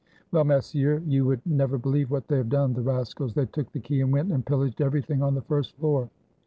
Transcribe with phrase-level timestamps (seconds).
[0.31, 3.35] Well, messieurs, you would never believe what they have done, the rascals!
[3.35, 6.09] They took the key and went and pillaged everything on the first floor!"